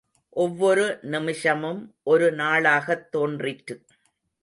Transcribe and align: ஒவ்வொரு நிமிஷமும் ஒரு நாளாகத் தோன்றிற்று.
ஒவ்வொரு 0.29 0.99
நிமிஷமும் 1.01 1.95
ஒரு 2.03 2.31
நாளாகத் 2.31 3.11
தோன்றிற்று. 3.11 3.85